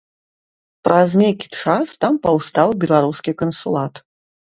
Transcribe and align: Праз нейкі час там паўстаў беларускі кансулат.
Праз 0.85 1.09
нейкі 1.21 1.47
час 1.61 1.87
там 2.05 2.13
паўстаў 2.23 2.73
беларускі 2.85 3.35
кансулат. 3.43 3.93